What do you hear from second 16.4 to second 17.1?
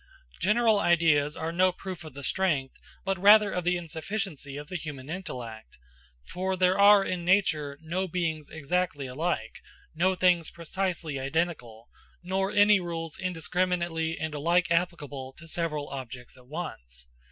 once.